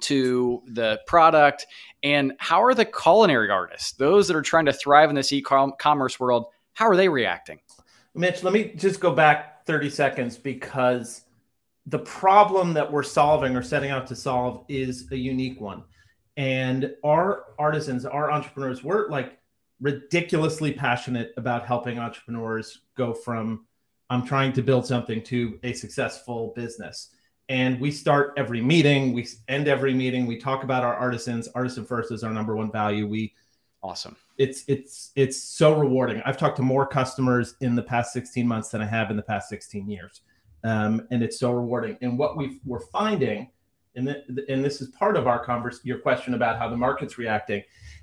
to 0.00 0.62
the 0.66 1.00
product, 1.06 1.66
and 2.02 2.32
how 2.38 2.62
are 2.62 2.74
the 2.74 2.84
culinary 2.84 3.50
artists, 3.50 3.92
those 3.92 4.28
that 4.28 4.36
are 4.36 4.42
trying 4.42 4.66
to 4.66 4.72
thrive 4.72 5.10
in 5.10 5.16
this 5.16 5.32
e-commerce 5.32 6.20
world, 6.20 6.46
how 6.72 6.88
are 6.88 6.96
they 6.96 7.08
reacting? 7.08 7.58
Mitch, 8.14 8.42
let 8.42 8.52
me 8.52 8.72
just 8.76 9.00
go 9.00 9.12
back 9.12 9.66
30 9.66 9.90
seconds 9.90 10.38
because 10.38 11.22
the 11.88 11.98
problem 11.98 12.74
that 12.74 12.90
we're 12.90 13.02
solving 13.02 13.56
or 13.56 13.62
setting 13.62 13.90
out 13.90 14.06
to 14.06 14.14
solve 14.14 14.64
is 14.68 15.10
a 15.10 15.16
unique 15.16 15.60
one. 15.60 15.82
And 16.36 16.94
our 17.02 17.46
artisans, 17.58 18.04
our 18.04 18.30
entrepreneurs, 18.30 18.84
we're 18.84 19.08
like 19.08 19.38
ridiculously 19.80 20.72
passionate 20.72 21.32
about 21.36 21.66
helping 21.66 21.98
entrepreneurs 21.98 22.82
go 22.94 23.14
from 23.14 23.64
I'm 24.10 24.26
trying 24.26 24.52
to 24.54 24.62
build 24.62 24.86
something 24.86 25.22
to 25.24 25.58
a 25.62 25.72
successful 25.72 26.52
business. 26.56 27.10
And 27.50 27.80
we 27.80 27.90
start 27.90 28.34
every 28.36 28.60
meeting, 28.60 29.12
we 29.12 29.26
end 29.48 29.68
every 29.68 29.94
meeting, 29.94 30.26
we 30.26 30.38
talk 30.38 30.64
about 30.64 30.84
our 30.84 30.94
artisans. 30.94 31.48
Artisan 31.54 31.84
first 31.84 32.12
is 32.12 32.22
our 32.22 32.32
number 32.32 32.54
one 32.54 32.70
value. 32.70 33.06
We 33.06 33.34
awesome. 33.82 34.16
It's 34.36 34.64
it's 34.68 35.12
it's 35.16 35.42
so 35.42 35.78
rewarding. 35.78 36.22
I've 36.24 36.36
talked 36.36 36.56
to 36.56 36.62
more 36.62 36.86
customers 36.86 37.54
in 37.60 37.74
the 37.74 37.82
past 37.82 38.12
16 38.12 38.46
months 38.46 38.68
than 38.68 38.82
I 38.82 38.86
have 38.86 39.10
in 39.10 39.16
the 39.16 39.22
past 39.22 39.48
16 39.48 39.88
years. 39.88 40.20
Um, 40.64 41.06
and 41.10 41.22
it's 41.22 41.38
so 41.38 41.52
rewarding. 41.52 41.96
And 42.00 42.18
what 42.18 42.36
we 42.36 42.60
we're 42.64 42.80
finding, 42.80 43.50
and, 43.94 44.08
the, 44.08 44.44
and 44.48 44.64
this 44.64 44.80
is 44.80 44.88
part 44.88 45.16
of 45.16 45.26
our 45.26 45.44
converse, 45.44 45.80
your 45.84 45.98
question 45.98 46.34
about 46.34 46.58
how 46.58 46.68
the 46.68 46.76
market's 46.76 47.18
reacting, 47.18 47.62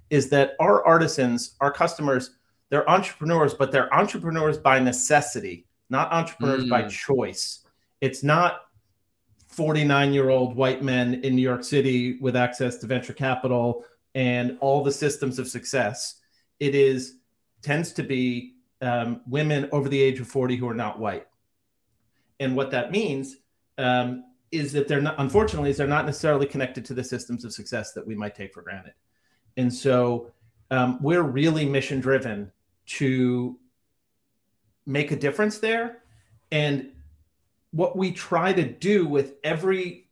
is 0.09 0.29
that 0.29 0.55
our 0.59 0.85
artisans, 0.85 1.55
our 1.62 1.71
customers, 1.71 2.31
they're 2.69 2.89
entrepreneurs, 2.89 3.53
but 3.53 3.71
they're 3.71 3.93
entrepreneurs 3.93 4.57
by 4.57 4.79
necessity, 4.79 5.67
not 5.89 6.12
entrepreneurs 6.12 6.65
mm. 6.65 6.69
by 6.69 6.88
choice. 6.88 7.59
It's 8.01 8.24
not 8.24 8.62
49 9.50 10.13
year 10.13 10.29
old 10.29 10.55
white 10.55 10.83
men 10.83 11.15
in 11.24 11.35
New 11.35 11.41
York 11.41 11.63
City 11.63 12.17
with 12.19 12.35
access 12.35 12.77
to 12.77 12.88
venture 12.88 13.13
capital 13.13 13.85
and 14.13 14.57
all 14.59 14.83
the 14.83 14.91
systems 14.91 15.39
of 15.39 15.47
success. 15.47 16.15
It 16.59 16.75
is 16.75 17.19
tends 17.62 17.91
to 17.93 18.03
be 18.03 18.55
um, 18.81 19.21
women 19.27 19.67
over 19.71 19.89
the 19.89 20.01
age 20.01 20.19
of 20.19 20.27
40 20.27 20.55
who 20.55 20.67
are 20.67 20.74
not 20.74 21.00
white. 21.00 21.25
And 22.39 22.56
what 22.56 22.72
that 22.72 22.92
means 22.92 23.38
um, 23.77 24.24
is 24.51 24.72
that 24.74 24.88
they're 24.88 25.01
not, 25.01 25.15
unfortunately, 25.18 25.70
is 25.70 25.77
they're 25.77 25.88
not 25.88 26.06
necessarily 26.06 26.46
connected 26.46 26.86
to 26.86 26.94
the 26.94 27.04
systems 27.04 27.46
of 27.46 27.54
success 27.54 27.94
that 27.94 28.06
we 28.06 28.15
might 28.15 28.36
take 28.36 28.54
for 28.54 28.62
granted. 28.62 28.94
And 29.58 29.74
so 29.74 30.32
um, 30.72 31.01
we're 31.01 31.24
really 31.24 31.65
mission 31.65 32.00
driven 32.00 32.51
to 32.88 33.58
make 34.86 35.12
a 35.12 35.15
difference 35.15 35.60
there. 35.60 36.04
And 36.51 36.92
what 37.72 37.98
we 37.98 38.12
try 38.12 38.54
to 38.54 38.63
do 38.63 39.06
with 39.06 39.36
every 39.44 40.08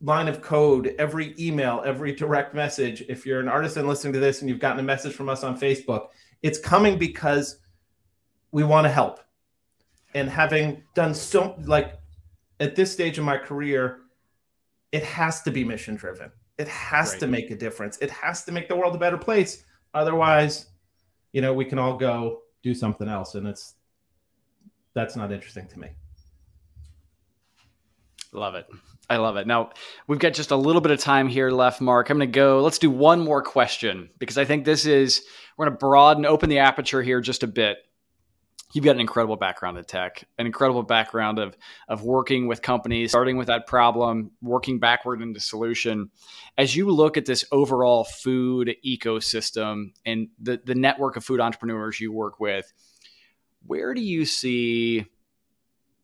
line 0.00 0.28
of 0.28 0.42
code, 0.42 0.94
every 0.98 1.34
email, 1.38 1.82
every 1.84 2.14
direct 2.14 2.54
message, 2.54 3.02
if 3.08 3.24
you're 3.24 3.40
an 3.40 3.48
artist 3.48 3.76
and 3.76 3.88
listening 3.88 4.12
to 4.12 4.20
this 4.20 4.40
and 4.40 4.48
you've 4.48 4.58
gotten 4.58 4.80
a 4.80 4.82
message 4.82 5.14
from 5.14 5.28
us 5.28 5.42
on 5.44 5.58
Facebook, 5.58 6.08
it's 6.42 6.58
coming 6.58 6.98
because 6.98 7.58
we 8.52 8.64
want 8.64 8.84
to 8.84 8.90
help. 8.90 9.20
And 10.14 10.28
having 10.28 10.82
done 10.94 11.14
so, 11.14 11.56
like 11.64 11.98
at 12.60 12.76
this 12.76 12.92
stage 12.92 13.18
of 13.18 13.24
my 13.24 13.36
career, 13.36 14.00
it 14.92 15.02
has 15.02 15.42
to 15.42 15.50
be 15.50 15.64
mission 15.64 15.96
driven. 15.96 16.30
It 16.56 16.68
has 16.68 17.12
right. 17.12 17.20
to 17.20 17.26
make 17.26 17.50
a 17.50 17.56
difference. 17.56 17.98
It 17.98 18.10
has 18.10 18.44
to 18.44 18.52
make 18.52 18.68
the 18.68 18.76
world 18.76 18.94
a 18.94 18.98
better 18.98 19.18
place. 19.18 19.64
Otherwise, 19.92 20.66
you 21.32 21.40
know, 21.40 21.52
we 21.52 21.64
can 21.64 21.78
all 21.78 21.96
go 21.96 22.42
do 22.62 22.74
something 22.74 23.08
else, 23.08 23.34
and 23.34 23.46
it's 23.46 23.74
that's 24.94 25.16
not 25.16 25.32
interesting 25.32 25.66
to 25.68 25.78
me. 25.80 25.88
Love 28.32 28.54
it. 28.54 28.66
I 29.10 29.16
love 29.16 29.36
it. 29.36 29.46
Now, 29.46 29.70
we've 30.06 30.18
got 30.18 30.32
just 30.32 30.50
a 30.50 30.56
little 30.56 30.80
bit 30.80 30.92
of 30.92 30.98
time 30.98 31.28
here 31.28 31.50
left, 31.50 31.80
Mark. 31.80 32.08
I'm 32.08 32.18
going 32.18 32.28
to 32.28 32.32
go, 32.32 32.62
let's 32.62 32.78
do 32.78 32.90
one 32.90 33.20
more 33.20 33.42
question 33.42 34.10
because 34.18 34.38
I 34.38 34.44
think 34.44 34.64
this 34.64 34.86
is, 34.86 35.24
we're 35.56 35.66
going 35.66 35.76
to 35.76 35.78
broaden, 35.78 36.24
open 36.24 36.48
the 36.48 36.58
aperture 36.58 37.02
here 37.02 37.20
just 37.20 37.42
a 37.42 37.46
bit 37.46 37.78
you've 38.72 38.84
got 38.84 38.94
an 38.94 39.00
incredible 39.00 39.36
background 39.36 39.78
in 39.78 39.84
tech, 39.84 40.24
an 40.38 40.46
incredible 40.46 40.82
background 40.82 41.38
of 41.38 41.56
of 41.88 42.02
working 42.02 42.46
with 42.46 42.62
companies, 42.62 43.10
starting 43.10 43.36
with 43.36 43.46
that 43.48 43.66
problem, 43.66 44.32
working 44.42 44.78
backward 44.78 45.22
into 45.22 45.40
solution. 45.40 46.10
As 46.58 46.74
you 46.74 46.90
look 46.90 47.16
at 47.16 47.26
this 47.26 47.44
overall 47.52 48.04
food 48.04 48.74
ecosystem 48.86 49.92
and 50.04 50.28
the 50.40 50.60
the 50.64 50.74
network 50.74 51.16
of 51.16 51.24
food 51.24 51.40
entrepreneurs 51.40 52.00
you 52.00 52.12
work 52.12 52.40
with, 52.40 52.72
where 53.66 53.94
do 53.94 54.00
you 54.00 54.24
see 54.24 55.06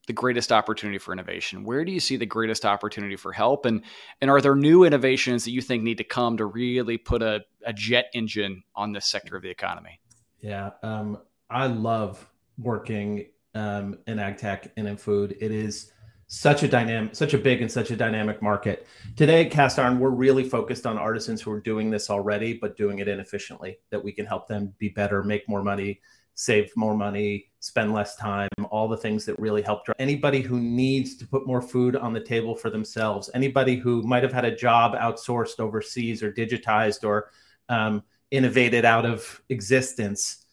the 0.06 0.12
greatest 0.14 0.50
opportunity 0.50 0.98
for 0.98 1.12
innovation? 1.12 1.64
Where 1.64 1.84
do 1.84 1.92
you 1.92 2.00
see 2.00 2.16
the 2.16 2.26
greatest 2.26 2.64
opportunity 2.64 3.16
for 3.16 3.32
help? 3.32 3.66
And 3.66 3.82
and 4.20 4.30
are 4.30 4.40
there 4.40 4.56
new 4.56 4.84
innovations 4.84 5.44
that 5.44 5.52
you 5.52 5.60
think 5.60 5.82
need 5.82 5.98
to 5.98 6.04
come 6.04 6.36
to 6.38 6.46
really 6.46 6.98
put 6.98 7.22
a, 7.22 7.40
a 7.64 7.72
jet 7.72 8.06
engine 8.14 8.62
on 8.74 8.92
this 8.92 9.06
sector 9.06 9.36
of 9.36 9.42
the 9.42 9.50
economy? 9.50 10.00
Yeah, 10.40 10.70
um, 10.82 11.18
I 11.50 11.66
love 11.66 12.29
working 12.60 13.26
um, 13.54 13.98
in 14.06 14.18
ag 14.18 14.36
tech 14.38 14.70
and 14.76 14.86
in 14.86 14.96
food. 14.96 15.36
It 15.40 15.50
is 15.50 15.92
such 16.32 16.62
a 16.62 16.68
dynamic, 16.68 17.16
such 17.16 17.34
a 17.34 17.38
big 17.38 17.60
and 17.60 17.70
such 17.70 17.90
a 17.90 17.96
dynamic 17.96 18.40
market. 18.40 18.86
Today 19.16 19.44
at 19.46 19.50
Castiron, 19.50 19.98
we're 19.98 20.10
really 20.10 20.44
focused 20.44 20.86
on 20.86 20.96
artisans 20.96 21.42
who 21.42 21.50
are 21.50 21.60
doing 21.60 21.90
this 21.90 22.08
already, 22.08 22.54
but 22.54 22.76
doing 22.76 23.00
it 23.00 23.08
inefficiently, 23.08 23.78
that 23.90 24.02
we 24.02 24.12
can 24.12 24.26
help 24.26 24.46
them 24.46 24.72
be 24.78 24.90
better, 24.90 25.24
make 25.24 25.48
more 25.48 25.62
money, 25.64 26.00
save 26.34 26.70
more 26.76 26.96
money, 26.96 27.50
spend 27.58 27.92
less 27.92 28.14
time, 28.14 28.48
all 28.70 28.86
the 28.86 28.96
things 28.96 29.24
that 29.24 29.38
really 29.40 29.60
help 29.60 29.84
drive 29.84 29.96
anybody 29.98 30.40
who 30.40 30.60
needs 30.60 31.16
to 31.16 31.26
put 31.26 31.48
more 31.48 31.60
food 31.60 31.96
on 31.96 32.12
the 32.12 32.20
table 32.20 32.54
for 32.54 32.70
themselves, 32.70 33.28
anybody 33.34 33.76
who 33.76 34.00
might 34.02 34.22
have 34.22 34.32
had 34.32 34.44
a 34.44 34.54
job 34.54 34.94
outsourced 34.94 35.58
overseas 35.58 36.22
or 36.22 36.32
digitized 36.32 37.04
or 37.04 37.30
um, 37.68 38.04
innovated 38.30 38.84
out 38.84 39.04
of 39.04 39.42
existence 39.48 40.46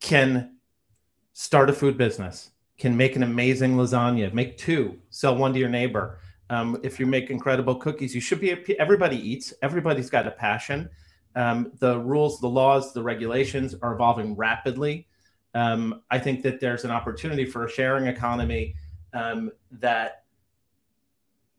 can 0.00 0.57
start 1.38 1.70
a 1.70 1.72
food 1.72 1.96
business, 1.96 2.50
can 2.78 2.96
make 2.96 3.14
an 3.14 3.22
amazing 3.22 3.76
lasagna, 3.76 4.32
make 4.32 4.58
two, 4.58 4.98
sell 5.10 5.36
one 5.36 5.52
to 5.52 5.58
your 5.60 5.68
neighbor. 5.68 6.18
Um, 6.50 6.80
if 6.82 6.98
you 6.98 7.06
make 7.06 7.30
incredible 7.30 7.76
cookies, 7.76 8.12
you 8.12 8.20
should 8.20 8.40
be. 8.40 8.50
Everybody 8.80 9.16
eats. 9.16 9.54
Everybody's 9.62 10.10
got 10.10 10.26
a 10.26 10.32
passion. 10.32 10.90
Um, 11.36 11.70
the 11.78 12.00
rules, 12.00 12.40
the 12.40 12.48
laws, 12.48 12.92
the 12.92 13.04
regulations 13.04 13.76
are 13.82 13.94
evolving 13.94 14.34
rapidly. 14.34 15.06
Um, 15.54 16.02
I 16.10 16.18
think 16.18 16.42
that 16.42 16.58
there's 16.58 16.84
an 16.84 16.90
opportunity 16.90 17.44
for 17.44 17.66
a 17.66 17.70
sharing 17.70 18.08
economy 18.08 18.74
um, 19.12 19.52
that 19.70 20.24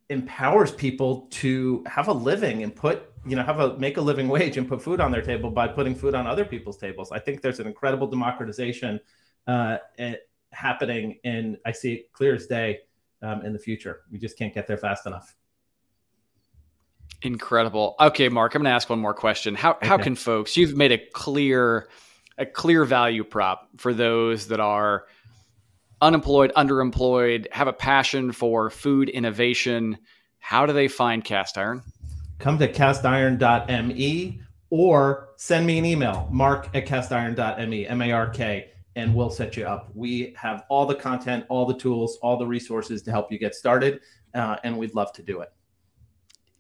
empowers 0.10 0.74
people 0.74 1.28
to 1.32 1.86
have 1.88 2.10
a 2.10 2.14
living 2.14 2.64
and 2.64 2.76
put 2.76 3.14
you 3.26 3.38
know 3.38 3.44
have 3.44 3.62
a 3.62 3.78
make 3.78 3.96
a 3.96 4.02
living 4.02 4.28
wage 4.28 4.58
and 4.58 4.68
put 4.68 4.82
food 4.82 5.00
on 5.00 5.10
their 5.10 5.22
table 5.22 5.50
by 5.50 5.70
putting 5.70 5.96
food 5.96 6.16
on 6.16 6.28
other 6.28 6.44
people's 6.44 6.76
tables. 6.76 7.14
I 7.14 7.20
think 7.20 7.42
there's 7.42 7.62
an 7.62 7.68
incredible 7.68 8.08
democratization 8.08 9.00
uh, 9.50 9.78
happening, 10.52 11.20
and 11.24 11.58
I 11.66 11.72
see 11.72 11.94
it 11.94 12.14
clear 12.14 12.36
as 12.36 12.46
day 12.46 12.80
um, 13.22 13.44
in 13.44 13.52
the 13.54 13.60
future. 13.60 14.02
We 14.12 14.20
just 14.20 14.38
can't 14.38 14.54
get 14.54 14.68
there 14.68 14.78
fast 14.78 15.08
enough. 15.08 15.36
Incredible. 17.24 17.96
Okay, 18.00 18.30
Mark, 18.30 18.56
I'm 18.56 18.62
going 18.62 18.70
to 18.70 18.76
ask 18.76 18.90
one 18.90 19.00
more 19.00 19.14
question. 19.14 19.56
How 19.56 19.72
okay. 19.72 19.88
how 19.88 19.98
can 19.98 20.16
folks? 20.16 20.56
You've 20.56 20.76
made 20.76 20.92
a 20.92 21.00
clear 21.14 21.90
a 22.38 22.46
clear 22.46 22.86
value 22.86 23.24
prop 23.24 23.68
for 23.78 23.94
those 23.94 24.48
that 24.48 24.60
are 24.60 25.06
unemployed, 26.00 26.54
underemployed, 26.56 27.52
have 27.52 27.68
a 27.68 27.74
passion 27.74 28.32
for 28.32 28.70
food 28.70 29.10
innovation. 29.10 29.98
How 30.38 30.66
do 30.66 30.72
they 30.72 30.88
find 30.88 31.26
Castiron? 31.26 31.82
Come 32.38 32.58
to 32.60 32.70
castiron.me 32.70 34.42
or 34.70 35.30
send 35.36 35.66
me 35.66 35.80
an 35.80 35.86
email, 35.86 36.30
mark 36.32 36.70
at 36.74 36.86
castiron.me, 36.86 37.88
M 37.88 38.02
A 38.02 38.12
R 38.12 38.30
K 38.30 38.70
and 38.96 39.14
we'll 39.14 39.30
set 39.30 39.56
you 39.56 39.66
up. 39.66 39.90
We 39.94 40.34
have 40.38 40.64
all 40.70 40.86
the 40.86 40.96
content, 40.96 41.46
all 41.50 41.66
the 41.66 41.78
tools, 41.78 42.18
all 42.22 42.38
the 42.38 42.48
resources 42.48 43.02
to 43.04 43.12
help 43.12 43.32
you 43.32 43.40
get 43.40 43.56
started, 43.56 44.02
uh, 44.34 44.58
and 44.64 44.78
we'd 44.78 44.96
love 44.96 45.14
to 45.14 45.24
do 45.24 45.42
it. 45.42 45.52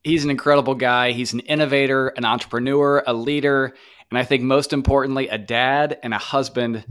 He's 0.03 0.23
an 0.23 0.29
incredible 0.29 0.75
guy. 0.75 1.11
He's 1.11 1.33
an 1.33 1.41
innovator, 1.41 2.09
an 2.09 2.25
entrepreneur, 2.25 3.03
a 3.05 3.13
leader, 3.13 3.73
and 4.09 4.17
I 4.17 4.23
think 4.23 4.43
most 4.43 4.73
importantly, 4.73 5.27
a 5.27 5.37
dad 5.37 5.99
and 6.03 6.13
a 6.13 6.17
husband. 6.17 6.85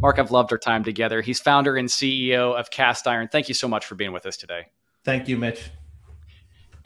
Mark, 0.00 0.18
I've 0.18 0.30
loved 0.30 0.50
our 0.52 0.58
time 0.58 0.82
together. 0.82 1.20
He's 1.20 1.38
founder 1.38 1.76
and 1.76 1.88
CEO 1.88 2.58
of 2.58 2.70
Castiron. 2.70 3.28
Thank 3.28 3.48
you 3.48 3.54
so 3.54 3.68
much 3.68 3.84
for 3.84 3.94
being 3.94 4.12
with 4.12 4.26
us 4.26 4.36
today. 4.36 4.66
Thank 5.04 5.28
you, 5.28 5.36
Mitch. 5.36 5.70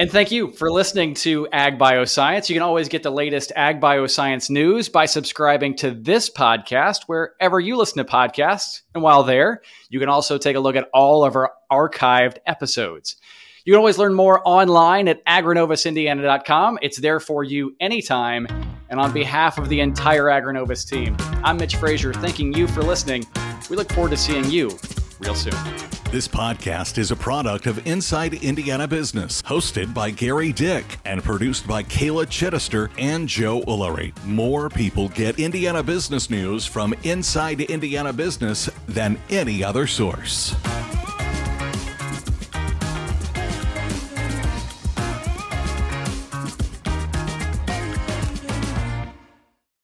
And 0.01 0.09
thank 0.09 0.31
you 0.31 0.53
for 0.53 0.71
listening 0.71 1.15
to 1.15 1.49
Ag 1.51 1.77
Bioscience. 1.77 2.49
You 2.49 2.55
can 2.55 2.63
always 2.63 2.89
get 2.89 3.03
the 3.03 3.11
latest 3.11 3.51
Ag 3.57 3.81
Bioscience 3.81 4.49
news 4.49 4.89
by 4.89 5.07
subscribing 5.07 5.75
to 5.77 5.91
this 5.91 6.31
podcast 6.31 7.03
wherever 7.09 7.59
you 7.59 7.77
listen 7.77 7.99
to 7.99 8.05
podcasts. 8.05 8.83
And 8.95 9.03
while 9.03 9.25
there, 9.25 9.61
you 9.91 9.99
can 9.99 10.09
also 10.09 10.39
take 10.39 10.55
a 10.55 10.61
look 10.61 10.77
at 10.77 10.89
all 10.95 11.25
of 11.25 11.35
our 11.35 11.53
archived 11.69 12.37
episodes. 12.47 13.17
You 13.65 13.73
can 13.73 13.79
always 13.79 13.99
learn 13.99 14.15
more 14.15 14.41
online 14.45 15.09
at 15.09 15.25
agrinovusindiana.com. 15.27 16.79
It's 16.81 16.99
there 16.99 17.19
for 17.19 17.43
you 17.43 17.75
anytime. 17.81 18.47
And 18.91 19.01
on 19.01 19.13
behalf 19.13 19.59
of 19.59 19.69
the 19.69 19.81
entire 19.81 20.27
Agrinovus 20.27 20.89
team, 20.89 21.17
I'm 21.43 21.57
Mitch 21.57 21.75
Frazier, 21.75 22.15
thanking 22.15 22.53
you 22.53 22.69
for 22.69 22.85
listening. 22.85 23.27
We 23.69 23.75
look 23.75 23.93
forward 23.93 24.11
to 24.11 24.17
seeing 24.17 24.49
you 24.49 24.79
real 25.19 25.35
soon. 25.35 25.98
This 26.11 26.27
podcast 26.27 26.97
is 26.97 27.11
a 27.11 27.17
product 27.17 27.67
of 27.67 27.87
Inside 27.87 28.33
Indiana 28.33 28.89
Business, 28.89 29.43
hosted 29.43 29.93
by 29.93 30.11
Gerry 30.11 30.55
Dick 30.55 30.97
and 31.05 31.23
produced 31.23 31.67
by 31.67 31.83
Kayla 31.83 32.25
Chittister 32.25 32.89
and 32.97 33.29
Joe 33.29 33.61
Ullery. 33.69 34.15
More 34.25 34.71
people 34.71 35.11
get 35.11 35.39
Indiana 35.39 35.83
business 35.83 36.31
news 36.31 36.65
from 36.65 36.95
Inside 37.03 37.61
Indiana 37.61 38.15
Business 38.15 38.71
than 38.87 39.21
any 39.29 39.63
other 39.63 39.87
source. 39.87 40.57